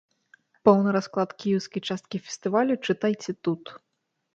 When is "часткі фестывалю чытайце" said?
1.91-3.41